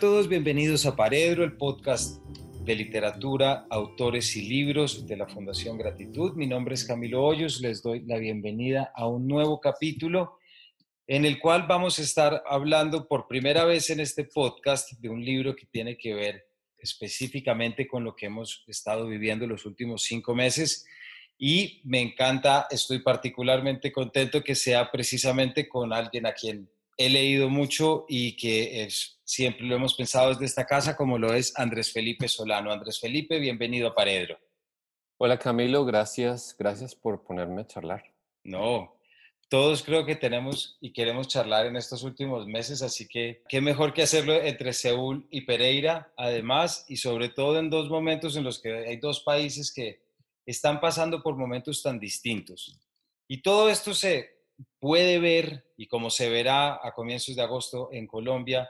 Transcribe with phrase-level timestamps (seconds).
[0.00, 2.24] todos, bienvenidos a Paredro, el podcast
[2.64, 6.32] de literatura, autores y libros de la Fundación Gratitud.
[6.36, 10.38] Mi nombre es Camilo Hoyos, les doy la bienvenida a un nuevo capítulo
[11.06, 15.22] en el cual vamos a estar hablando por primera vez en este podcast de un
[15.22, 16.46] libro que tiene que ver
[16.78, 20.86] específicamente con lo que hemos estado viviendo los últimos cinco meses.
[21.36, 27.48] Y me encanta, estoy particularmente contento que sea precisamente con alguien a quien he leído
[27.48, 31.92] mucho y que es, siempre lo hemos pensado desde esta casa, como lo es Andrés
[31.92, 32.72] Felipe Solano.
[32.72, 34.36] Andrés Felipe, bienvenido a Paredro.
[35.18, 38.02] Hola Camilo, gracias, gracias por ponerme a charlar.
[38.42, 38.96] No,
[39.48, 43.94] todos creo que tenemos y queremos charlar en estos últimos meses, así que qué mejor
[43.94, 48.60] que hacerlo entre Seúl y Pereira, además, y sobre todo en dos momentos en los
[48.60, 50.00] que hay dos países que
[50.44, 52.80] están pasando por momentos tan distintos.
[53.28, 54.40] Y todo esto se
[54.80, 58.68] puede ver, y como se verá a comienzos de agosto en Colombia,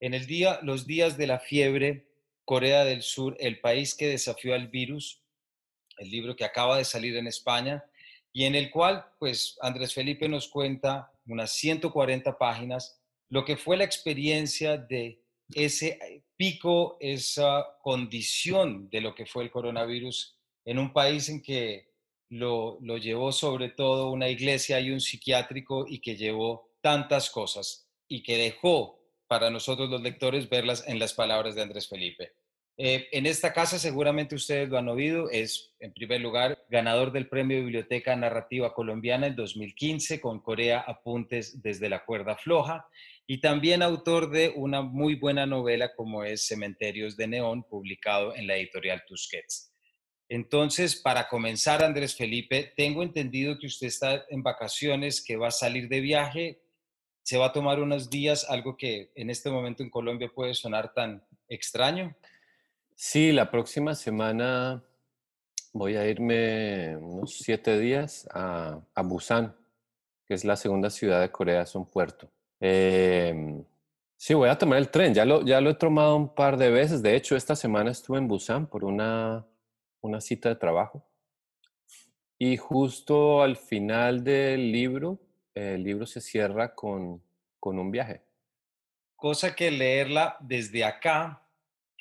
[0.00, 2.06] en el día, los días de la fiebre,
[2.44, 5.22] Corea del Sur, el país que desafió al virus,
[5.98, 7.84] el libro que acaba de salir en España,
[8.32, 13.76] y en el cual, pues, Andrés Felipe nos cuenta unas 140 páginas, lo que fue
[13.76, 15.20] la experiencia de
[15.54, 21.88] ese pico, esa condición de lo que fue el coronavirus en un país en que
[22.30, 28.22] lo, llevó sobre todo una iglesia y un psiquiátrico y que llevó tantas cosas y
[28.22, 28.97] que dejó
[29.28, 32.32] para nosotros los lectores verlas en las palabras de Andrés Felipe.
[32.80, 37.28] Eh, en esta casa seguramente ustedes lo han oído, es en primer lugar ganador del
[37.28, 42.86] Premio Biblioteca Narrativa Colombiana en 2015 con Corea Apuntes desde la cuerda floja
[43.26, 48.46] y también autor de una muy buena novela como es Cementerios de Neón publicado en
[48.46, 49.74] la editorial Tusquets.
[50.28, 55.50] Entonces, para comenzar, Andrés Felipe, tengo entendido que usted está en vacaciones, que va a
[55.50, 56.60] salir de viaje,
[57.28, 60.94] se va a tomar unos días, algo que en este momento en Colombia puede sonar
[60.94, 62.16] tan extraño.
[62.94, 64.82] Sí, la próxima semana
[65.74, 69.54] voy a irme unos siete días a, Busan,
[70.24, 72.30] que es la segunda ciudad de Corea, es un puerto.
[72.60, 73.62] Em,
[74.16, 76.70] sí, voy a tomar el tren, ya lo, ya lo he tomado un par de
[76.70, 77.02] veces.
[77.02, 79.46] De hecho, esta semana estuve en Busan por una
[80.00, 81.04] una cita de trabajo.
[82.38, 85.18] Y justo al final del libro,
[85.58, 87.22] el libro se cierra con,
[87.58, 88.22] con un viaje.
[89.16, 91.42] Cosa que leerla desde acá,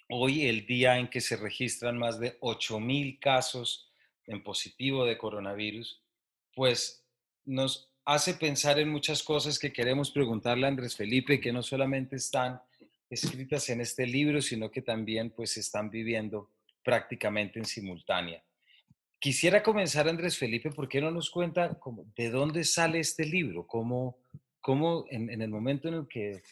[0.09, 3.91] hoy el día en que se registran más de 8.000 casos
[4.25, 6.01] en positivo de coronavirus,
[6.53, 7.03] pues
[7.45, 12.15] nos hace pensar en muchas cosas que queremos preguntarle a Andrés Felipe, que no solamente
[12.17, 12.61] están
[13.09, 16.51] escritas en este libro, sino que también pues están viviendo
[16.83, 18.43] prácticamente en simultánea.
[19.19, 23.65] Quisiera comenzar, Andrés Felipe, ¿por qué no nos cuenta cómo, de dónde sale este libro?
[23.65, 24.19] ¿Cómo,
[24.61, 26.43] cómo en, el momento en el que,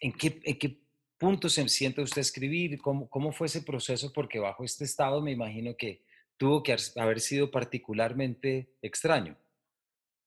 [0.00, 0.78] en qué, en qué
[1.18, 2.80] punto se siente usted escribir?
[2.80, 4.12] ¿Cómo, ¿Cómo fue ese proceso?
[4.14, 6.02] Porque bajo este estado me imagino que
[6.38, 9.36] tuvo que haber sido particularmente extraño.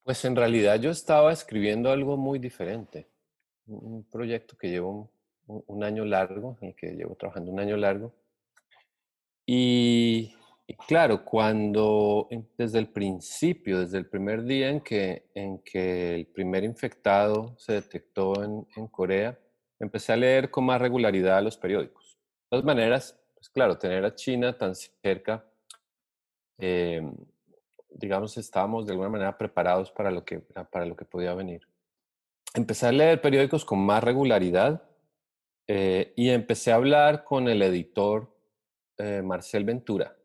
[0.03, 3.09] Pues en realidad yo estaba escribiendo algo muy diferente,
[3.65, 5.11] un proyecto que llevo
[5.47, 8.13] un, un año largo, en el que llevo trabajando un año largo,
[9.45, 10.36] y,
[10.75, 17.73] claro, cuando desde el principio, desde el primer día en que, el primer infectado se
[17.73, 19.39] detectó en, Corea,
[19.79, 22.17] empecé a leer con más regularidad los periódicos.
[22.17, 25.45] De todas maneras, pues claro, tener a China tan cerca,
[26.57, 27.01] eh,
[27.89, 31.61] digamos, estábamos de alguna manera preparados para lo, que, para podía venir.
[32.53, 34.81] Empecé a leer periódicos con más regularidad
[35.67, 38.35] eh, y empecé a hablar con el editor
[38.97, 40.16] eh, Marcel Ventura,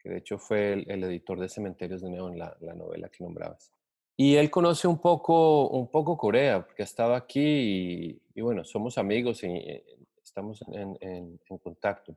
[0.00, 3.72] que de hecho fue el, editor de Cementerios de Neón, la, novela que nombrabas.
[4.16, 9.42] Y él conoce un poco, un poco Corea, porque estaba aquí y, bueno, somos amigos
[9.44, 9.84] y, eh,
[10.22, 12.16] estamos en, contacto.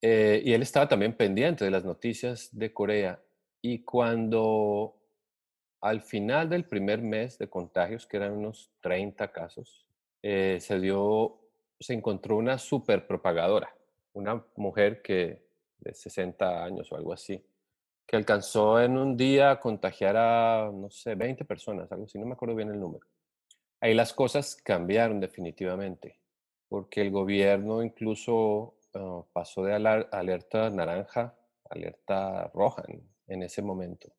[0.00, 3.20] Eh, y él estaba también pendiente de las noticias de Corea.
[3.62, 4.96] Y cuando
[5.80, 9.86] al final del primer mes de contagios, que eran unos 30 casos,
[10.22, 11.38] se dio,
[11.78, 13.74] se encontró una super propagadora,
[14.14, 15.44] una mujer que
[15.78, 17.44] de 60 años o algo así,
[18.06, 22.26] que alcanzó en un día a contagiar a, no sé, 20 personas, algo así, no
[22.26, 23.06] me acuerdo bien el número.
[23.80, 26.20] Ahí las cosas cambiaron definitivamente,
[26.68, 31.34] porque el gobierno incluso ah, pasó de alerta naranja
[31.70, 32.82] a alerta roja
[33.26, 34.12] en, ese momento,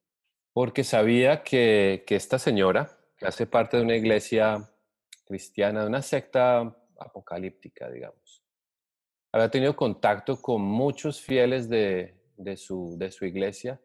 [0.53, 4.69] porque sabía que, que esta señora, que hace parte de una iglesia
[5.25, 6.59] cristiana, de una secta
[6.99, 8.44] apocalíptica, digamos,
[9.35, 13.81] había tenido contacto con muchos fieles de, de, su, de su iglesia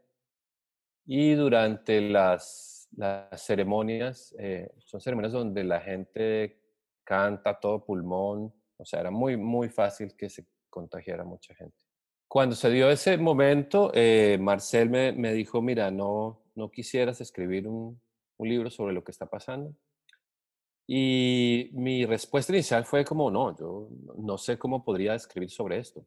[1.05, 6.61] y durante las, las ceremonias, eh, son ceremonias donde la gente
[7.02, 11.76] canta todo pulmón, O sea, era muy, muy fácil que se contagiara mucha gente.
[12.29, 17.67] Cuando se dio ese momento, eh, Marcel me, me, dijo, mira, no, no quisieras escribir
[17.67, 18.00] un,
[18.37, 19.75] un libro sobre lo que está pasando.
[20.93, 26.05] Y mi respuesta inicial fue como, no, yo no sé cómo podría escribir sobre esto.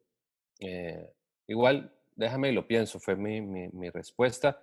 [0.60, 1.10] Eh,
[1.48, 4.62] igual, déjame y lo pienso, fue mi, mi, mi respuesta.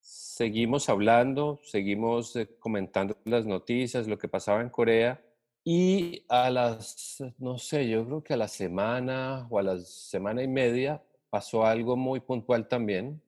[0.00, 5.22] Seguimos hablando, seguimos eh, comentando las noticias, lo que pasaba en Corea.
[5.62, 10.42] Y a las, no sé, yo creo que a la semana o a la semana
[10.42, 13.20] y media pasó algo muy puntual también,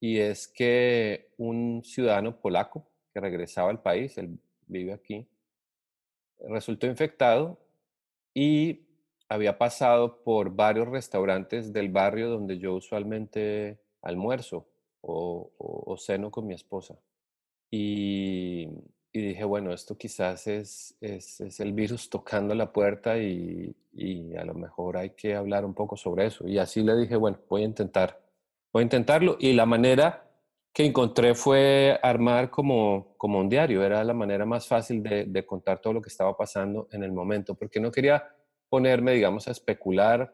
[0.00, 2.84] y es que un ciudadano polaco
[3.14, 5.24] que regresaba al país, él vive aquí,
[6.48, 7.58] resultó infectado
[8.34, 8.82] y
[9.28, 14.66] había pasado por varios restaurantes del barrio donde yo usualmente almuerzo
[15.00, 16.96] o, o, ceno con mi esposa.
[17.70, 18.68] Y,
[19.12, 24.34] y, dije, bueno, esto quizás es, es, es, el virus tocando la puerta y, y
[24.36, 26.48] a lo mejor hay que hablar un poco sobre eso.
[26.48, 28.20] Y así le dije, bueno, voy a intentar,
[28.72, 29.36] voy a intentarlo.
[29.38, 30.27] Y la manera
[30.72, 33.82] que encontré fue armar como, como un diario.
[33.82, 37.12] Era la manera más fácil de, de, contar todo lo que estaba pasando en el
[37.12, 38.24] momento, porque no quería
[38.68, 40.32] ponerme, digamos, a especular.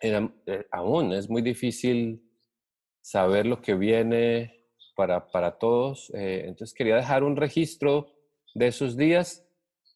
[0.00, 2.22] Era, eh, aún es muy difícil
[3.00, 6.10] saber lo que viene para, para todos.
[6.14, 8.12] Eh, entonces quería dejar un registro
[8.54, 9.46] de esos días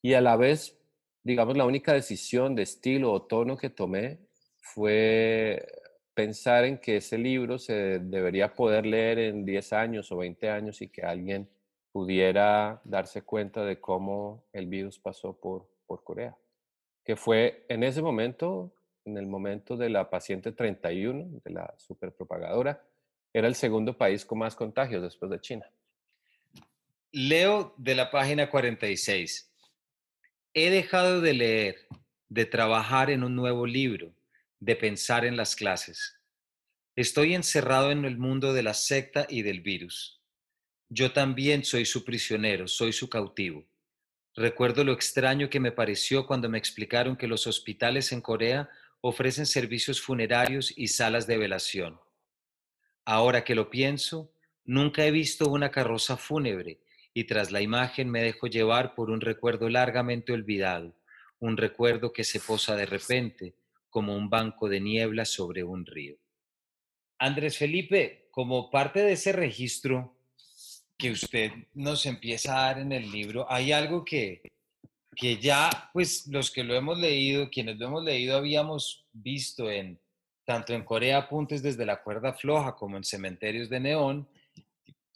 [0.00, 0.78] y a la vez,
[1.22, 4.20] digamos, la única decisión de estilo o tono que tomé
[4.60, 5.66] fue
[6.14, 10.82] pensar en que ese libro se debería poder leer en 10 años o 20 años
[10.82, 11.48] y que alguien
[11.90, 16.36] pudiera darse cuenta de cómo el virus pasó por, por Corea.
[17.04, 18.72] Que fue en ese momento,
[19.04, 22.82] en el momento de la paciente 31, de la superpropagadora,
[23.32, 25.70] era el segundo país con más contagios después de China.
[27.10, 29.50] Leo de la página 46.
[30.54, 31.76] He dejado de leer,
[32.28, 34.12] de trabajar en un nuevo libro
[34.62, 36.20] de pensar en las clases.
[36.94, 40.22] Estoy encerrado en el mundo de la secta y del virus.
[40.88, 43.66] Yo también soy su prisionero, soy su cautivo.
[44.36, 48.70] Recuerdo lo extraño que me pareció cuando me explicaron que los hospitales en Corea
[49.00, 51.98] ofrecen servicios funerarios y salas de velación.
[53.04, 54.32] Ahora que lo pienso,
[54.64, 56.78] nunca he visto una carroza fúnebre
[57.12, 60.94] y tras la imagen me dejo llevar por un recuerdo largamente olvidado,
[61.40, 63.56] un recuerdo que se posa de repente,
[63.92, 66.16] como un banco de niebla sobre un río.
[67.18, 70.16] Andrés Felipe, como parte de ese registro
[70.96, 74.40] que usted nos empieza a dar en el libro, hay algo que,
[75.14, 80.00] que ya, pues los que lo hemos leído, quienes lo hemos leído, habíamos visto en
[80.44, 84.26] tanto en Corea Apuntes desde la cuerda floja como en Cementerios de Neón,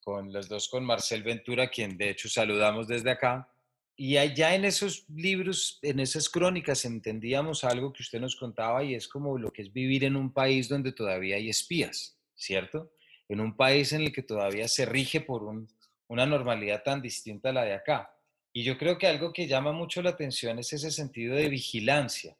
[0.05, 3.49] con los dos con Marcel Ventura, quien de hecho saludamos desde acá,
[3.97, 8.95] y allá en esos libros, en esas crónicas, entendíamos algo que usted nos contaba y
[8.95, 12.93] es como lo que es vivir en un país donde todavía hay espías, ¿cierto?
[13.27, 15.67] En un país en el que todavía se rige por un,
[16.09, 18.15] una normalidad tan distinta a la de acá.
[18.53, 22.37] Y yo creo que algo que llama mucho la atención es ese sentido de vigilancia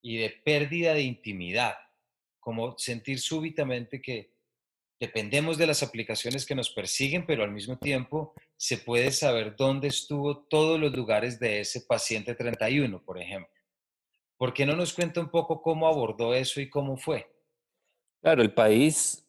[0.00, 1.74] y de pérdida de intimidad,
[2.40, 4.35] como sentir súbitamente que
[4.98, 9.88] dependemos de las aplicaciones que nos persiguen, pero al mismo tiempo se puede saber dónde
[9.88, 13.52] estuvo todos los lugares de ese paciente 31, por ejemplo.
[14.36, 17.26] ¿Por qué no nos cuenta un poco cómo abordó eso y cómo fue?
[18.22, 19.26] Claro, el país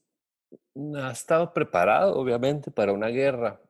[0.95, 3.61] ha estado preparado, obviamente, para una guerra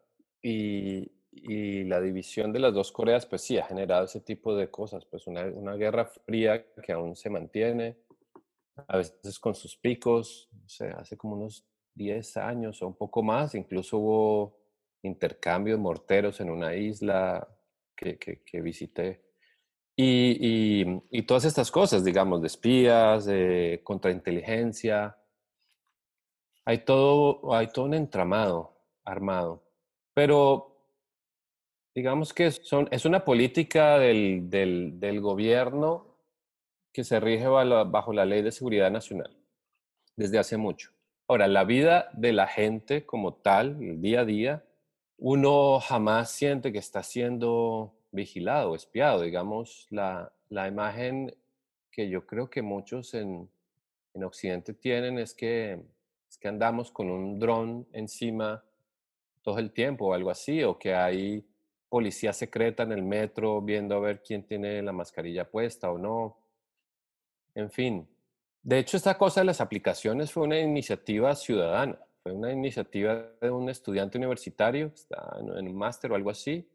[0.42, 5.06] y, la división de las dos Coreas, pues sí, ha generado ese tipo de cosas,
[5.06, 7.96] pues una, guerra fría que aún se mantiene,
[8.88, 11.66] a veces con sus picos, o sea, hace como unos
[11.98, 14.58] 10 años o un poco más, incluso hubo
[15.01, 17.48] intercambio de morteros en una isla
[17.96, 19.24] que, que, visité.
[19.96, 25.18] Y, y, todas estas cosas, digamos, de espías, de contrainteligencia.
[26.66, 29.63] Hay todo, hay todo un entramado armado.
[30.13, 30.77] Pero
[31.96, 36.16] digamos que son, es una política del, del gobierno
[36.94, 39.36] que se rige bajo la Ley de Seguridad Nacional
[40.18, 40.97] desde hace mucho.
[41.29, 44.63] Ahora, la vida de la gente como tal, el día a día,
[45.17, 49.24] uno jamás siente que está siendo vigilado, espiado.
[49.24, 51.36] Digamos, la, la imagen
[51.91, 53.50] que yo creo que muchos en,
[54.13, 55.81] en Occidente tienen es que,
[56.29, 58.63] es que andamos con un dron encima
[59.41, 61.46] todo el tiempo o algo así, o que hay
[61.89, 66.38] policía secreta en el metro viendo a ver quién tiene la mascarilla puesta o no.
[67.53, 68.07] En fin,
[68.64, 73.50] de hecho, esta cosa de las aplicaciones fue una iniciativa ciudadana, fue una iniciativa de
[73.50, 76.70] un estudiante universitario, está en un máster o algo así,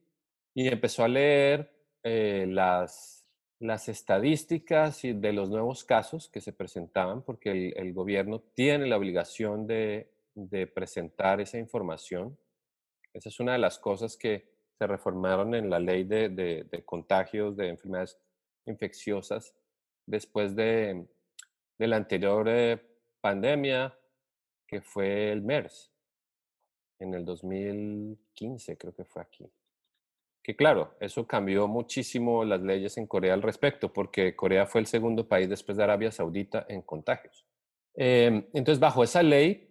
[0.54, 1.70] y empezó a leer
[2.02, 3.22] eh, las,
[3.62, 9.66] las estadísticas de los nuevos casos que se presentaban, porque el, gobierno tiene la obligación
[9.66, 10.10] de,
[10.74, 12.36] presentar esa información.
[13.12, 14.48] Esa es una de las cosas que
[14.78, 18.18] se reformaron en la ley de, contagios de enfermedades
[18.66, 19.54] infecciosas
[20.06, 21.06] después de,
[21.86, 22.80] la anterior eh,
[23.20, 23.96] pandemia,
[24.66, 25.92] que fue el MERS,
[26.98, 29.50] en el 2015 creo que fue aquí
[30.42, 34.86] que claro, eso cambió muchísimo las leyes en Corea al respecto, porque Corea fue el
[34.86, 37.46] segundo país después de Arabia Saudita en contagios.
[37.94, 39.68] Em, entonces, bajo esa ley,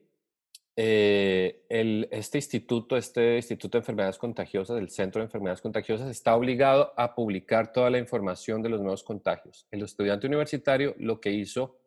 [0.77, 1.65] eh,
[2.11, 7.13] este instituto, este Instituto de Enfermedades Contagiosas, el Centro de Enfermedades Contagiosas, está obligado a
[7.13, 9.67] publicar toda la información de los nuevos contagios.
[9.71, 11.80] El estudiante universitario lo que hizo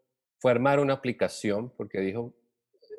[0.44, 2.34] fue armar una aplicación, porque dijo,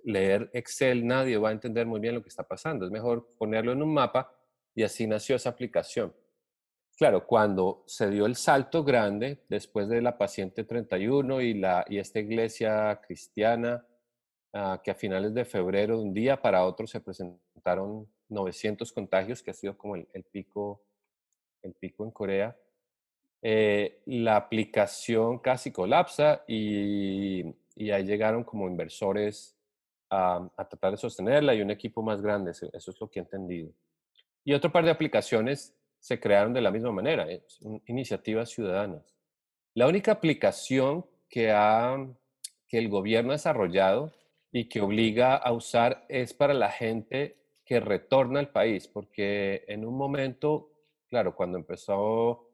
[0.04, 3.72] leer Excel nadie va a entender muy bien lo que está pasando, es mejor ponerlo
[3.72, 4.36] en un mapa
[4.74, 6.12] y así nació esa aplicación.
[6.98, 12.00] Claro, cuando se dio el salto grande después de la paciente 31 y, la, y
[12.00, 13.86] esta iglesia cristiana,
[14.52, 19.44] ah, que a finales de febrero, de un día para otro, se presentaron 900 contagios,
[19.44, 20.84] que ha sido como el, pico,
[21.62, 22.58] el pico en Corea,
[23.48, 29.56] eh, la aplicación casi colapsa y, y, ahí llegaron como inversores
[30.10, 33.22] a, a tratar de sostenerla y un equipo más grande, eso es lo que he
[33.22, 33.72] entendido.
[34.44, 37.28] Y otro par de aplicaciones se crearon de la misma manera,
[37.86, 39.16] iniciativas ciudadanas.
[39.76, 42.04] La única aplicación que, ha,
[42.68, 44.12] que el gobierno ha desarrollado
[44.52, 49.86] y que obliga a usar es para la gente que retorna al país, porque en
[49.86, 50.72] un momento,
[51.08, 52.45] claro, cuando empezó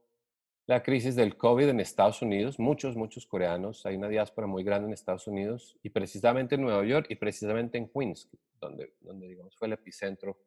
[0.67, 4.87] la crisis del COVID en Estados Unidos, muchos, muchos coreanos, hay una diáspora muy grande
[4.87, 9.57] en Estados Unidos y precisamente en Nueva York y precisamente en Queens, donde, donde digamos
[9.57, 10.37] fue el epicentro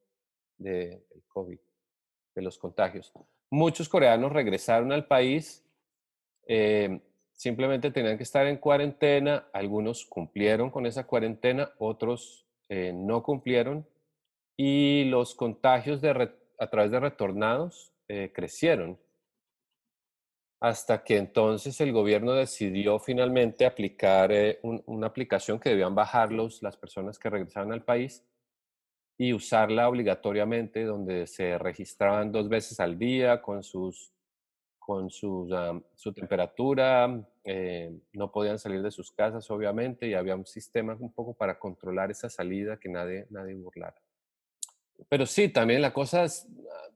[0.56, 1.58] del COVID,
[2.34, 3.12] de los contagios.
[3.50, 5.64] Muchos coreanos regresaron al país,
[6.46, 7.00] eh,
[7.32, 13.86] simplemente tenían que estar en cuarentena, algunos cumplieron con esa cuarentena, otros eh, no cumplieron
[14.56, 18.98] y los contagios de a través de retornados eh, crecieron
[20.60, 24.30] hasta que entonces el gobierno decidió finalmente aplicar
[24.62, 28.24] una aplicación que debían bajar las personas que regresaron al país
[29.18, 34.14] y usarla obligatoriamente donde se registraban dos veces al día con sus
[34.84, 35.48] con sus,
[35.94, 41.10] su temperatura, eh, no podían salir de sus casas obviamente y había un sistema un
[41.10, 43.96] poco para controlar esa salida que nadie, nadie burlara.
[45.08, 46.93] Pero sí, también la cosa es, ah,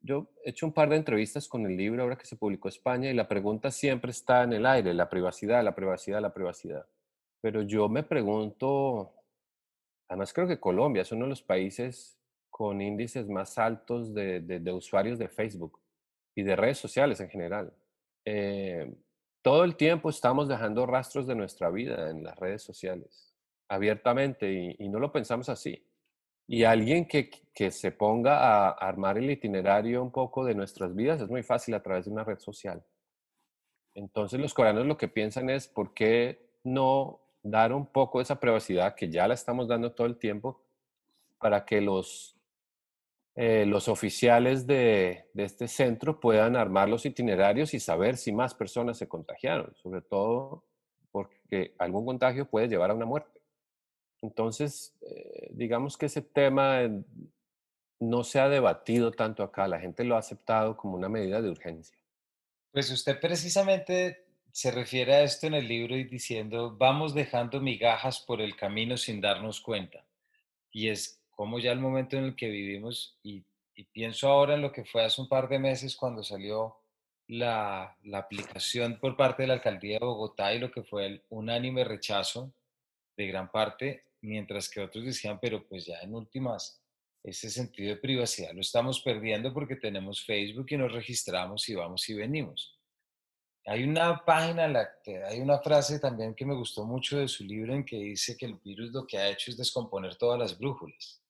[0.00, 3.10] yo he hecho un par de entrevistas con el libro ahora que se publicó España
[3.10, 6.86] y la pregunta siempre está en el aire, la privacidad, la privacidad, la privacidad.
[7.40, 9.14] Pero yo me pregunto,
[10.10, 12.18] Además, creo que Colombia es uno de los países
[12.50, 15.80] con índices más altos de, usuarios de Facebook
[16.34, 17.72] y de redes sociales en general.
[18.24, 18.92] Eh,
[19.40, 23.32] todo el tiempo estamos dejando rastros de nuestra vida en las redes sociales,
[23.68, 25.86] abiertamente, y, no lo pensamos así.
[26.52, 31.20] Y alguien que, que, se ponga a armar el itinerario un poco de nuestras vidas
[31.20, 32.82] es muy fácil a través de una red social.
[33.94, 38.40] Entonces los coreanos lo que piensan es, ¿por qué no dar un poco de esa
[38.40, 40.60] privacidad que ya la estamos dando todo el tiempo
[41.38, 42.36] para que los,
[43.36, 48.54] eh, los oficiales de, de, este centro puedan armar los itinerarios y saber si más
[48.54, 50.64] personas se contagiaron, sobre todo
[51.12, 53.39] porque algún contagio puede llevar a una muerte.
[54.22, 56.82] Entonces, eh, digamos que ese tema
[57.98, 61.50] no se ha debatido tanto acá, la gente lo ha aceptado como una medida de
[61.50, 61.96] urgencia.
[62.72, 68.20] Pues usted precisamente se refiere a esto en el libro y diciendo, vamos dejando migajas
[68.20, 70.04] por el camino sin darnos cuenta.
[70.72, 73.44] Y es como ya el momento en el que vivimos, y,
[73.92, 76.76] pienso ahora en lo que fue hace un par de meses cuando salió
[77.28, 81.82] la, aplicación por parte de la alcaldía de Bogotá y lo que fue el unánime
[81.84, 82.52] rechazo
[83.16, 86.82] de gran parte, mientras que otros decían, pero pues ya en últimas,
[87.22, 92.08] ese sentido de privacidad lo estamos perdiendo porque tenemos Facebook y nos registramos y vamos
[92.08, 92.80] y venimos.
[93.66, 94.88] Hay una página la
[95.28, 98.46] hay una frase también que me gustó mucho de su libro en que dice que
[98.46, 101.20] el virus lo que ha hecho es descomponer todas las brújulas.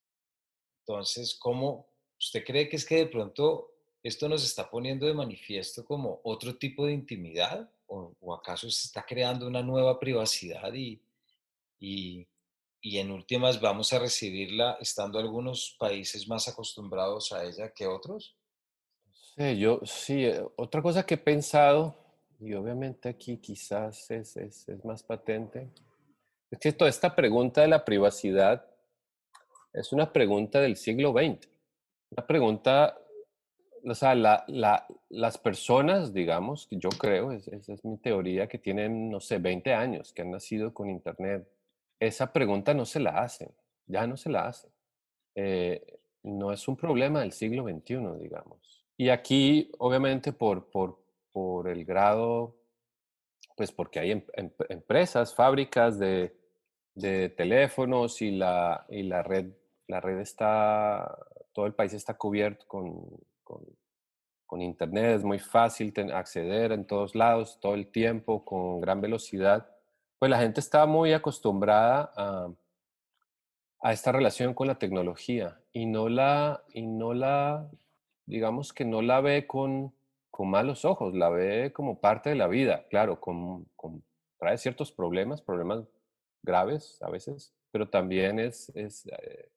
[0.86, 5.84] Entonces, ¿cómo usted cree que es que de pronto esto nos está poniendo de manifiesto
[5.84, 7.68] como otro tipo de intimidad?
[7.86, 11.02] ¿O, acaso se está creando una nueva privacidad y,
[11.80, 12.26] y,
[12.80, 18.36] y en últimas vamos a recibirla estando algunos países más acostumbrados a ella que otros?
[19.36, 21.96] Sí, yo sí, eh, otra cosa que he pensado
[22.40, 25.70] y obviamente aquí quizás es, es, es, más patente,
[26.50, 28.66] es que toda esta pregunta de la privacidad
[29.72, 31.48] es una pregunta del siglo XX,
[32.10, 32.96] una pregunta
[33.84, 39.38] o sea, las personas, digamos, yo creo, esa es mi teoría, que tienen, no sé,
[39.38, 41.48] 20 años, que han nacido con Internet,
[42.00, 43.54] esa pregunta no se la hacen,
[43.86, 44.72] ya no se la hacen.
[45.36, 48.84] Eh, no es un problema del siglo XXI, digamos.
[48.96, 51.02] Y aquí, obviamente, por, por,
[51.32, 52.56] por el grado,
[53.56, 56.36] pues porque hay em, em, empresas, fábricas de,
[56.94, 59.52] de teléfonos y la, y la red,
[59.86, 61.18] la red está,
[61.52, 63.06] todo el país está cubierto con,
[64.46, 69.70] con, internet, es muy fácil acceder en todos lados, todo el tiempo, con gran velocidad.
[70.20, 72.12] Pues la gente está muy acostumbrada
[73.80, 77.66] a, esta relación con la tecnología y no la, y no la
[78.26, 79.94] digamos que no la ve con,
[80.38, 83.20] malos ojos, la ve como parte de la vida, claro,
[84.38, 85.84] trae ciertos problemas, problemas
[86.42, 89.50] graves a veces, pero también es, eh,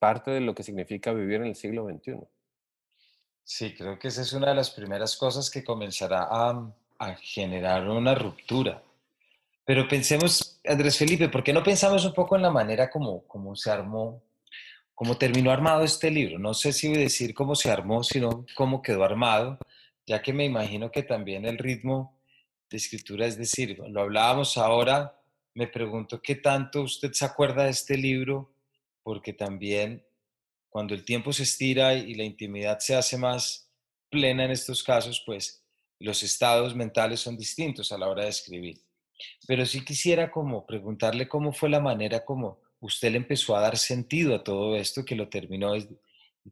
[0.00, 2.18] parte de lo que significa vivir en el siglo XXI.
[3.44, 8.14] Sí, creo que esa es una de las primeras cosas que comenzará a generar una
[8.14, 8.82] ruptura.
[9.66, 13.56] Pero pensemos, Andrés Felipe, ¿por qué no pensamos un poco en la manera como, como
[13.56, 14.22] se armó,
[14.94, 16.38] cómo terminó armado este libro?
[16.38, 19.58] No sé si decir cómo se armó, sino cómo quedó armado,
[20.06, 22.16] ya que me imagino que también el ritmo
[22.70, 25.20] de escritura, es decir, lo hablábamos ahora,
[25.54, 28.54] me pregunto qué tanto usted se acuerda de este libro,
[29.02, 30.06] porque también
[30.70, 33.68] cuando el tiempo se estira y la intimidad se hace más
[34.10, 35.64] plena en estos casos, pues
[35.98, 38.85] los estados mentales son distintos a la hora de escribir.
[39.46, 43.76] Pero sí quisiera como preguntarle cómo fue la manera como usted le empezó a dar
[43.76, 45.72] sentido a todo esto que lo terminó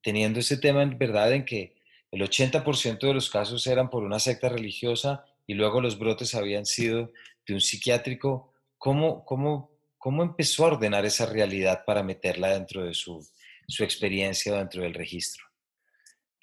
[0.03, 1.77] teniendo ese tema en verdad en que
[2.11, 6.65] el 80% de los casos eran por una secta religiosa y luego los brotes habían
[6.65, 7.13] sido
[7.47, 8.53] de un psiquiátrico.
[8.79, 13.27] ¿Cómo, cómo, cómo empezó a ordenar esa realidad para meterla dentro de su,
[13.67, 15.45] su experiencia dentro del registro?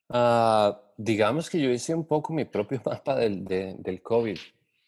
[0.10, 4.38] Ah, digamos que yo hice un poco mi propio mapa del, del COVID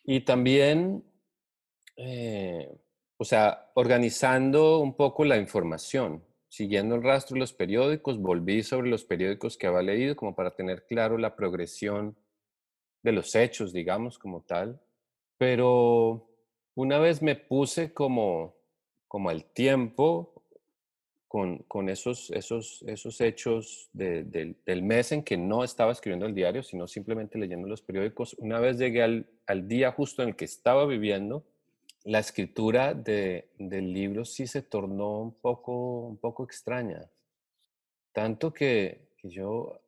[0.06, 1.04] y también,
[1.96, 2.70] eh,
[3.18, 8.90] o sea, organizando un poco la información, siguiendo el rastro de los periódicos, volví sobre
[8.90, 12.18] los periódicos que había leído como para tener claro la progresión
[13.02, 14.82] de los hechos, digamos, como tal.
[15.38, 16.30] Pero
[16.76, 18.56] una vez me puse como,
[19.08, 20.34] como al tiempo,
[21.68, 26.88] con, esos, esos, esos hechos del mes en que no estaba escribiendo el diario, sino
[26.88, 28.36] simplemente leyendo los periódicos.
[28.38, 31.44] Una vez llegué al, al día justo en el que estaba viviendo,
[32.06, 37.10] la escritura de, del libro sí se tornó un poco, un poco extraña.
[38.12, 39.80] Tanto que, que yo,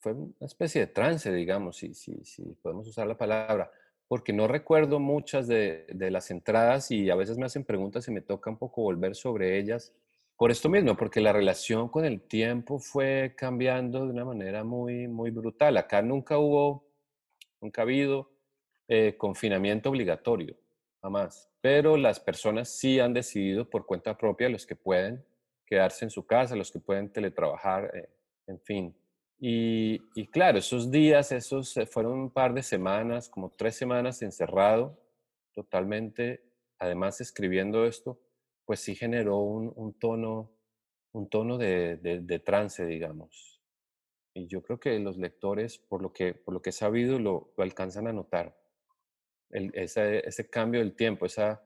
[0.00, 3.70] fue una especie de trance, digamos, si, si, si podemos usar la palabra,
[4.08, 8.12] porque no recuerdo muchas de, de las entradas y a veces me hacen preguntas y
[8.12, 9.92] me toca un poco volver sobre ellas
[10.36, 15.08] por esto mismo, porque la relación con el tiempo fue cambiando de una manera muy,
[15.08, 15.76] muy brutal.
[15.78, 16.86] Acá nunca hubo,
[17.60, 18.30] nunca ha habido
[18.86, 20.56] eh, confinamiento obligatorio,
[21.02, 21.50] jamás.
[21.60, 25.24] Pero las personas sí han decidido por cuenta propia, los que pueden
[25.66, 28.08] quedarse en su casa, los que pueden teletrabajar, eh,
[28.46, 28.96] en fin.
[29.38, 34.98] Y, claro, esos días, esos eh, fueron un par de semanas, como tres semanas encerrado,
[35.52, 36.42] totalmente,
[36.78, 38.18] además escribiendo esto,
[38.64, 40.52] pues sí generó un, tono,
[41.12, 43.60] un tono de, trance, digamos.
[44.34, 47.52] Y yo creo que los lectores, por lo que, por lo que he sabido, lo,
[47.58, 48.56] alcanzan a notar.
[49.50, 51.62] Ese, cambio del tiempo, esa,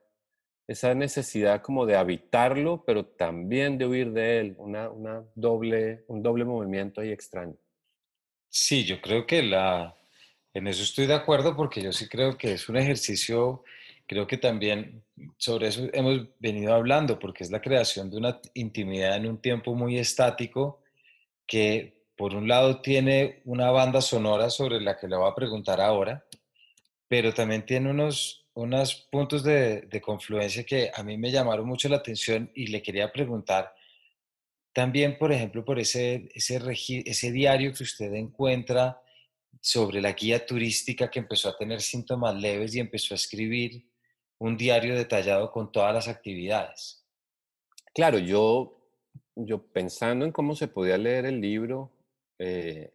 [0.66, 6.22] esa necesidad como de habitarlo, pero también de huir de él, una, una doble, un
[6.22, 7.56] doble movimiento ahí extraño.
[8.48, 9.96] Sí, yo creo que la,
[10.54, 13.64] en eso estoy de acuerdo porque yo sí creo que es un ejercicio
[14.10, 15.04] creo que también
[15.36, 19.72] sobre eso hemos venido hablando, porque es la creación de una intimidad en un tiempo
[19.76, 20.82] muy estático
[21.46, 25.80] que por un lado tiene una banda sonora sobre la que le voy a preguntar
[25.80, 26.24] ahora,
[27.10, 31.88] pero también tiene unos, unos puntos de, de confluencia que a mí me llamaron mucho
[31.88, 33.74] la atención y le quería preguntar
[34.72, 39.02] también, por ejemplo, por ese, ese, diario que usted encuentra
[39.60, 43.84] sobre la guía turística que empezó a tener síntomas leves y empezó a escribir
[44.38, 47.04] un diario detallado con todas las actividades.
[47.92, 48.80] Claro, yo,
[49.34, 51.90] yo pensando en cómo se podía leer el libro,
[52.38, 52.92] eh,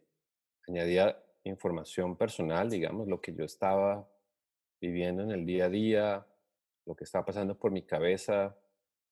[0.66, 4.08] añadía información personal, digamos, lo que yo estaba
[4.80, 6.26] viviendo en el día a día,
[6.84, 8.56] lo que estaba pasando por mi cabeza,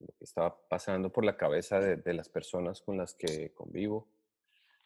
[0.01, 4.09] lo que estaba pasando por la cabeza de, las personas con las que convivo.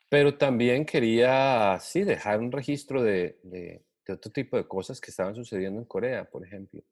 [0.08, 5.34] Pero también quería, sí, dejar un registro de, de otro tipo de cosas que estaban
[5.34, 6.82] sucediendo en Corea, por ejemplo.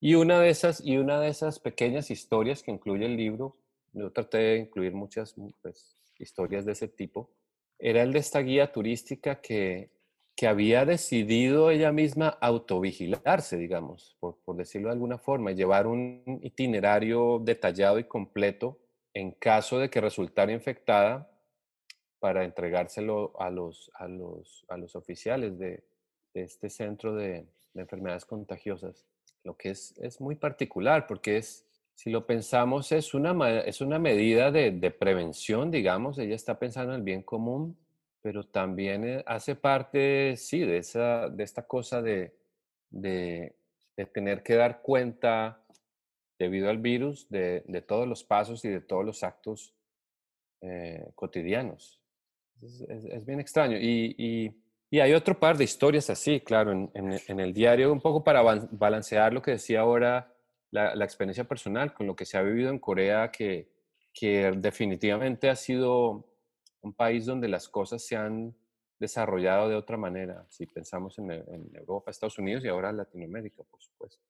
[0.00, 3.56] Y una de esas, y una de esas pequeñas historias que incluye el libro,
[3.92, 7.30] yo traté de incluir muchas pues, historias de ese tipo,
[7.78, 9.93] era el de esta guía turística que,
[10.36, 16.40] que había decidido ella misma autovigilarse, digamos, por, por decirlo de alguna forma, llevar un
[16.42, 18.78] itinerario detallado y completo
[19.12, 21.30] en caso de que resultara infectada
[22.18, 25.84] para entregárselo a los, a los, a los oficiales de,
[26.32, 29.06] de este centro de, de, enfermedades contagiosas,
[29.44, 34.00] lo que es, es muy particular porque es, si lo pensamos, es una, es una
[34.00, 37.76] medida de, de prevención, digamos, ella está pensando en el bien común,
[38.24, 42.34] pero también eh, hace parte, sí, de, esa, de esta cosa de,
[42.88, 43.54] de,
[43.98, 45.62] de tener que dar cuenta
[46.38, 49.74] debido al virus de, de, todos los pasos y de todos los actos
[50.62, 52.00] eh, cotidianos.
[52.62, 53.76] Es, es, es, bien extraño.
[53.76, 54.56] Y, y,
[54.90, 58.24] y, hay otro par de historias así, claro, en, en, en, el diario, un poco
[58.24, 60.34] para balancear lo que decía ahora
[60.70, 63.68] la, la, experiencia personal con lo que se ha vivido en Corea, que,
[64.14, 66.33] que definitivamente ha sido
[66.84, 68.54] un país donde las cosas se han
[68.98, 73.82] desarrollado de otra manera, si pensamos en, en Europa, Estados Unidos y ahora Latinoamérica, por
[73.82, 74.22] supuesto.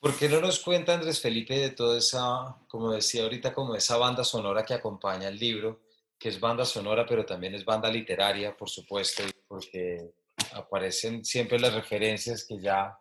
[0.00, 3.96] ¿Por qué no nos cuenta Andrés Felipe de toda esa, como decía ahorita, como esa
[3.96, 5.80] banda sonora que acompaña el libro,
[6.18, 10.12] que es banda sonora, pero también es banda literaria, por supuesto, porque
[10.52, 12.98] aparecen siempre las referencias que ya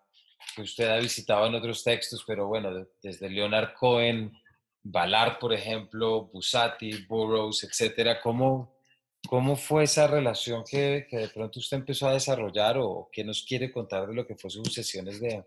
[0.55, 4.31] que usted ha visitado en otros textos, pero bueno, desde Leonard Cohen,
[4.87, 8.21] Ballard, por ejemplo, Busati, Burroughs, etcétera.
[8.21, 8.75] ¿Cómo,
[9.27, 13.71] ¿Cómo fue esa relación que, de pronto usted empezó a desarrollar o qué nos quiere
[13.71, 15.43] contar de lo que fue sus sesiones de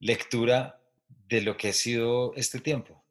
[0.00, 0.80] lectura
[1.28, 3.04] de lo que ha sido este tiempo?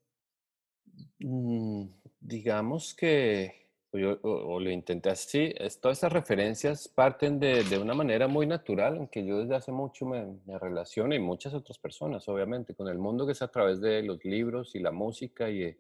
[1.20, 1.86] Mm,
[2.20, 3.63] digamos que,
[3.94, 7.94] o, yo, o, o, lo intenté así, es, todas estas referencias parten de, de, una
[7.94, 11.78] manera muy natural en que yo desde hace mucho me, me, relaciono y muchas otras
[11.78, 15.50] personas, obviamente, con el mundo que es a través de los libros y la música
[15.50, 15.78] y,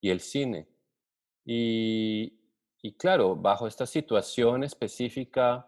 [0.00, 0.68] y el cine.
[1.44, 2.38] Y,
[2.82, 5.66] y claro, bajo esta situación específica,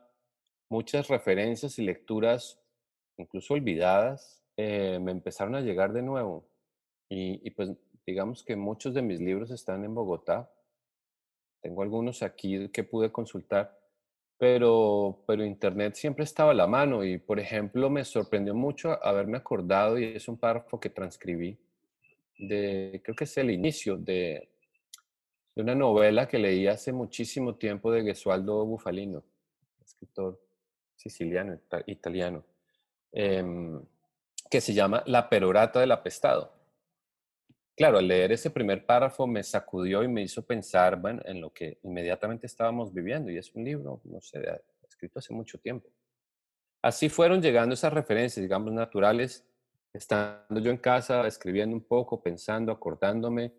[0.68, 2.61] muchas referencias y lecturas,
[3.16, 6.49] incluso olvidadas, eh, me empezaron a llegar de nuevo.
[7.09, 7.71] Y, y, pues
[8.07, 10.51] digamos que muchos de mis libros están en Bogotá.
[11.62, 13.79] Tengo algunos aquí que pude consultar,
[14.37, 19.38] pero, pero Internet siempre estaba a la mano y, por ejemplo, me sorprendió mucho haberme
[19.38, 21.57] acordado, y es un párrafo que transcribí,
[22.37, 24.48] de, creo que es el inicio de,
[25.55, 29.22] de una novela que leí hace muchísimo tiempo de Gesualdo Bufalino,
[29.85, 30.40] escritor
[30.96, 32.44] siciliano, italiano,
[33.12, 33.81] eh,
[34.51, 36.62] que se llama La perorata del apestado.
[37.75, 41.51] Claro, al leer ese primer párrafo me sacudió y me hizo pensar bueno, en lo
[41.53, 44.43] que inmediatamente estábamos viviendo, y es un libro, no sé,
[44.87, 45.89] escrito hace mucho tiempo.
[46.83, 49.47] Así fueron llegando esas referencias, digamos, naturales,
[49.93, 53.55] estando yo en casa, escribiendo un poco, pensando, acordándome,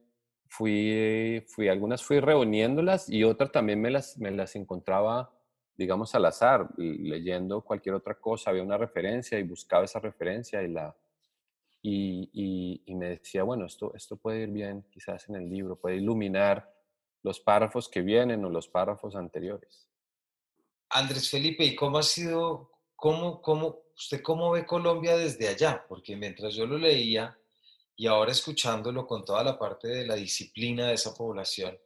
[0.47, 5.31] fui, fui algunas fui reuniéndolas y otras también me las, me las encontraba,
[5.75, 10.67] digamos, al azar, leyendo cualquier otra cosa, había una referencia y buscaba esa referencia y
[10.67, 10.95] la...
[11.85, 16.73] Y, me decía, bueno, esto, esto puede ir bien quizás en el libro, puede iluminar
[17.23, 19.89] los párrafos que vienen o los párrafos anteriores.
[20.89, 25.85] Andrés Felipe, ¿y cómo ha sido, cómo, cómo, usted cómo ve Colombia desde allá?
[25.87, 27.37] Porque mientras yo lo leía,
[27.95, 31.77] y ahora escuchándolo con toda la parte de la disciplina de esa población,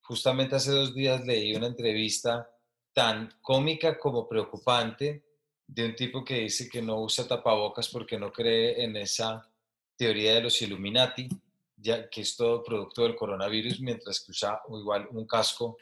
[0.00, 2.50] justamente hace dos días leí una entrevista
[2.92, 5.29] tan cómica como preocupante
[5.72, 9.48] de un tipo que dice que no usa tapabocas porque no cree en esa
[9.96, 11.28] teoría de los Illuminati,
[11.76, 15.78] ya que es todo producto del coronavirus, mientras que usa igual un casco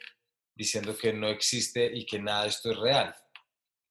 [0.53, 3.15] diciendo que no existe y que nada de esto es real.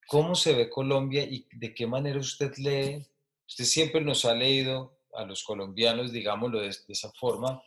[0.07, 3.05] ¿Cómo se ve Colombia y de qué manera usted lee?
[3.49, 7.61] Usted siempre nos ha leído a los colombianos, digámoslo de, de esa forma,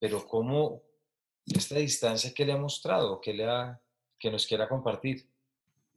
[0.00, 0.82] pero ¿cómo
[1.46, 3.80] esta distancia que le ha mostrado, que, le ha,
[4.18, 5.29] que nos quiera compartir?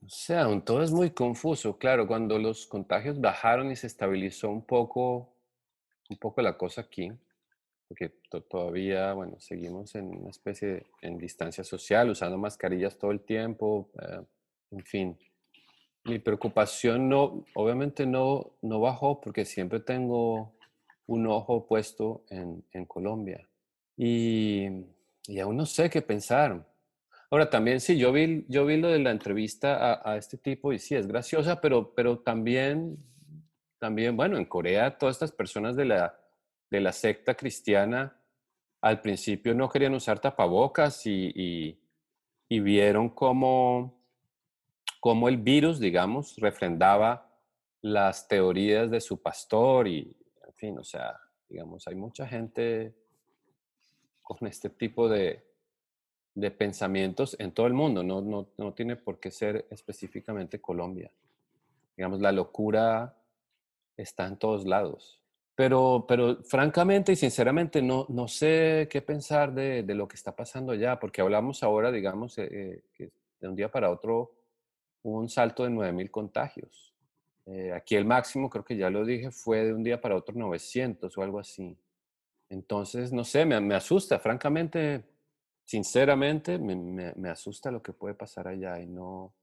[0.04, 1.78] O sea, todo es muy confuso.
[1.78, 5.34] Claro, cuando los contagios bajaron y se estabilizó un poco,
[6.10, 7.10] un poco la cosa aquí,
[7.88, 8.10] porque
[8.50, 13.90] todavía, bueno, seguimos en una especie de en distancia social, usando mascarillas todo el tiempo,
[14.00, 14.20] eh,
[14.72, 15.18] en fin.
[16.04, 20.52] Mi preocupación no, obviamente no, no bajó porque siempre tengo
[21.06, 23.48] un ojo puesto en, en Colombia.
[23.96, 24.66] Y,
[25.26, 26.66] y, aún no sé qué pensar.
[27.34, 30.72] Ahora, también sí, yo vi, yo vi lo de la entrevista a, a, este tipo
[30.72, 32.96] y sí, es graciosa, pero, pero también,
[33.80, 36.16] también, bueno, en Corea todas estas personas de la,
[36.70, 38.16] de la secta cristiana
[38.80, 41.80] al principio no querían usar tapabocas y, y,
[42.48, 44.00] y vieron cómo,
[45.00, 47.36] cómo el virus, digamos, refrendaba
[47.82, 50.16] las teorías de su pastor y,
[50.54, 51.18] fin, o sea,
[51.48, 52.94] digamos, hay mucha gente
[54.22, 55.53] con este tipo de,
[56.34, 61.10] de pensamientos en todo el mundo, no, no, no tiene por qué ser específicamente Colombia.
[61.96, 63.16] Digamos, la locura
[63.96, 65.20] está en todos lados.
[65.54, 70.34] Pero, pero francamente y sinceramente no, no sé qué pensar de, de lo que está
[70.34, 74.32] pasando allá, porque hablamos ahora, digamos, eh, eh, de un día para otro
[75.02, 76.92] un salto de 9.000 contagios.
[77.46, 80.34] Eh, aquí el máximo, creo que ya lo dije, fue de un día para otro
[80.34, 81.76] 900 o algo así.
[82.48, 85.04] Entonces, no sé, me, me asusta, francamente,
[85.64, 89.34] sinceramente, me, asusta lo que puede pasar allá y no...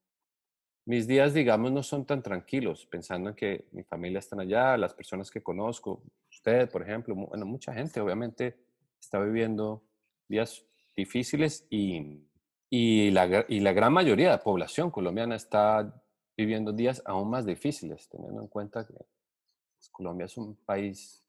[0.85, 4.95] Mis días, digamos, no son tan tranquilos, pensando en que mi familia está allá, las
[4.95, 8.57] personas que conozco, usted, por ejemplo, bueno, mucha gente obviamente
[8.99, 9.83] está viviendo
[10.27, 12.25] días difíciles y,
[12.69, 15.93] y, la, y la gran mayoría de la población colombiana está
[16.35, 21.23] viviendo días aún más difíciles, teniendo en cuenta que pues, Colombia es un país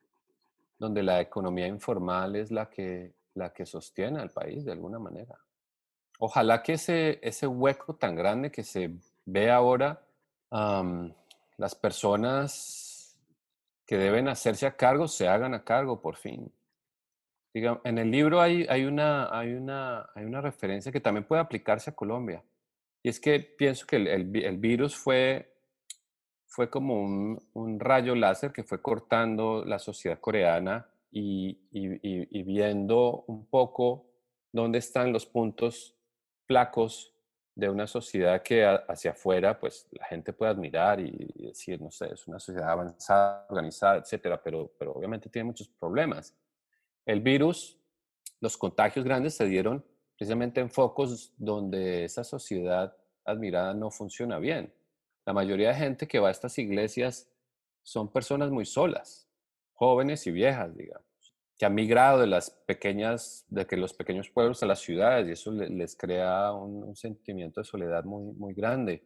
[0.78, 5.38] donde la economía informal es la que la que sostiene al país de alguna manera.
[6.18, 8.90] Ojalá que ese, ese hueco tan grande que se
[9.25, 10.01] ve ahora,
[10.51, 13.18] las personas
[13.87, 16.53] que deben hacerse a cargo se hagan a cargo por fin.
[17.53, 21.90] en el libro hay, hay, una, hay, una, hay una referencia que también puede aplicarse
[21.90, 22.42] a Colombia.
[23.03, 25.53] Y es que pienso que el, el, virus fue,
[26.47, 34.07] fue como un, rayo láser que fue cortando la sociedad coreana y, viendo un poco
[34.51, 35.94] dónde están los puntos
[36.46, 37.14] flacos
[37.55, 42.12] de una sociedad que hacia afuera, pues la gente puede admirar y, decir, no sé,
[42.12, 46.35] es una sociedad avanzada, organizada, etcétera, pero, pero obviamente tiene muchos problemas.
[47.05, 47.79] El virus,
[48.40, 49.85] los contagios grandes se dieron
[50.16, 54.72] precisamente en focos donde esa sociedad admirada no funciona bien.
[55.27, 57.31] La mayoría de gente que va a estas iglesias
[57.83, 59.29] son personas muy solas,
[59.83, 64.62] jóvenes y viejas, digamos, que han migrado de las pequeñas, de que los pequeños pueblos
[64.62, 69.03] a las ciudades y eso les crea un, sentimiento de soledad muy, muy grande.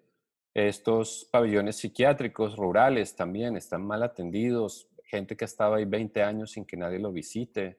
[0.53, 6.67] Estos pabellones psiquiátricos rurales también están mal atendidos, gente que estaba ahí 20 años sin
[6.67, 7.79] que nadie lo visite.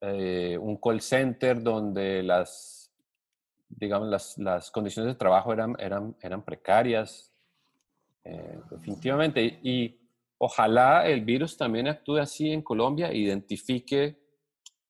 [0.00, 2.92] Eh, un call center donde las,
[3.68, 7.32] digamos, las, las condiciones de trabajo eran, eran, eran precarias,
[8.22, 9.42] eh, definitivamente.
[9.64, 9.98] Y,
[10.38, 14.16] ojalá el virus también actúe así en Colombia, identifique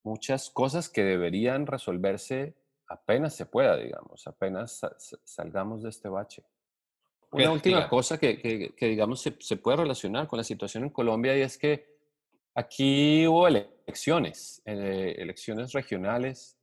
[0.03, 2.55] muchas cosas que deberían resolverse
[2.89, 4.81] apenas se pueda, digamos, apenas
[5.23, 6.43] salgamos de este bache.
[7.31, 8.39] Una última cosa que,
[8.75, 11.99] que, digamos, se, se, puede relacionar con la situación en Colombia y es que
[12.55, 16.57] aquí hubo elecciones, eh, elecciones regionales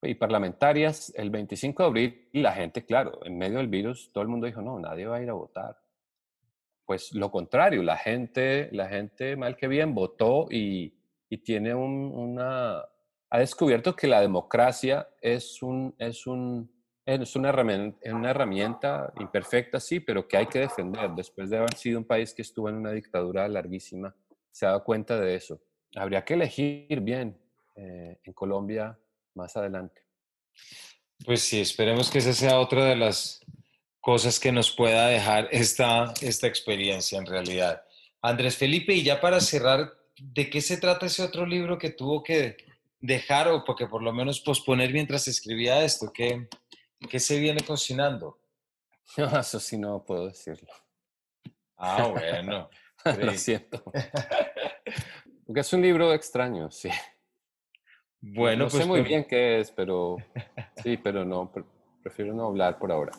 [0.00, 1.12] y parlamentarias.
[1.14, 4.46] El 25 de abril y la gente, claro, en medio del virus, todo el mundo
[4.46, 5.76] dijo, no, nadie va a ir a votar
[6.86, 10.92] pues lo contrario, la gente, la gente mal que bien votó y,
[11.44, 12.78] tiene una,
[13.28, 16.70] ha descubierto que la democracia es, un, es, un,
[17.04, 21.10] es una, herramienta, una herramienta imperfecta, sí, pero que hay que defender.
[21.10, 24.14] Después de haber sido un país que estuvo en una dictadura larguísima,
[24.50, 25.60] se ha dado cuenta de eso.
[25.94, 27.36] Habría que elegir bien
[27.74, 28.98] eh, en Colombia
[29.34, 30.00] más adelante.
[31.24, 33.44] Pues sí, esperemos que esa sea otra de las
[34.06, 37.82] cosas que nos pueda dejar esta, esta experiencia en realidad.
[38.22, 42.22] Andrés Felipe, y ya para cerrar, ¿de qué se trata ese otro libro que tuvo
[42.22, 42.56] que
[43.00, 46.12] dejar o porque por lo menos posponer mientras escribía esto?
[46.14, 46.46] ¿Qué,
[47.10, 48.38] qué se viene cocinando?
[49.16, 50.72] No, eso sí no puedo decirlo.
[51.76, 52.70] Ah, bueno.
[53.20, 53.82] Lo siento.
[55.44, 56.90] Porque es un libro extraño, sí.
[58.20, 60.18] Bueno, no pues sé muy bien qué es, pero
[60.80, 61.52] sí, pero no,
[62.02, 63.12] prefiero no hablar por ahora.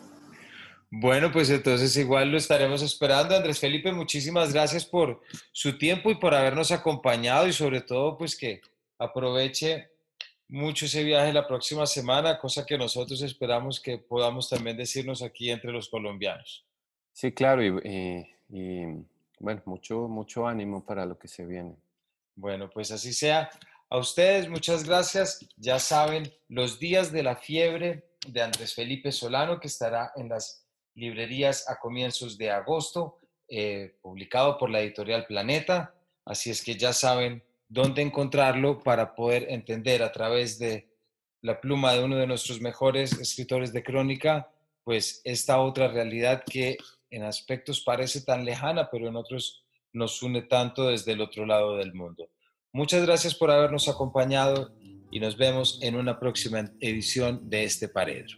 [0.90, 3.36] Bueno, pues entonces igual lo estaremos esperando.
[3.36, 5.22] Andrés Felipe, muchísimas gracias por
[5.52, 8.62] su tiempo y por habernos acompañado y sobre todo pues que
[8.98, 9.90] aproveche
[10.48, 15.50] mucho ese viaje la próxima semana, cosa que nosotros esperamos que podamos también decirnos aquí
[15.50, 16.66] entre los colombianos.
[17.12, 18.26] Sí, claro, y,
[19.40, 21.76] bueno, mucho, mucho ánimo para lo que se viene.
[22.36, 23.50] Bueno, pues así sea.
[23.90, 25.46] A ustedes, muchas gracias.
[25.58, 30.67] Ya saben, los días de la fiebre de Andrés Felipe Solano, que estará en las
[30.98, 35.94] librerías a comienzos de agosto, eh, publicado por la editorial Planeta.
[36.26, 40.90] Así es que ya saben dónde encontrarlo para poder entender a través de
[41.42, 44.50] la pluma de uno de nuestros mejores escritores de crónica,
[44.84, 46.78] pues esta otra realidad que
[47.12, 51.78] en aspectos parece tan lejana, pero en otros nos une tanto desde el otro lado
[51.78, 52.30] del mundo.
[52.74, 54.74] Muchas gracias por habernos acompañado
[55.12, 58.38] y nos vemos en una próxima edición de este Paredro.